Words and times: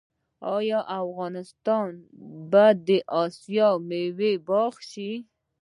آیا 0.55 0.79
افغانستان 1.01 1.91
به 2.51 2.65
د 2.87 2.89
اسیا 3.23 3.69
د 3.79 3.83
میوو 3.89 4.31
باغ 4.47 4.73
شي؟ 4.91 5.11